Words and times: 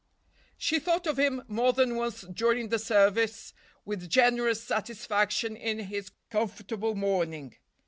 She 0.57 0.79
thought 0.79 1.05
of 1.05 1.19
him 1.19 1.43
more 1.47 1.73
than 1.73 1.95
once 1.95 2.21
during 2.21 2.69
the 2.69 2.79
service 2.79 3.53
with 3.85 4.09
generous 4.09 4.63
satisfaction 4.63 5.55
in 5.55 5.77
his 5.77 6.09
comfortable 6.31 6.95
morning. 6.95 7.55